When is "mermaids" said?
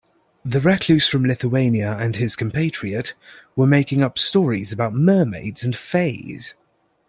4.95-5.63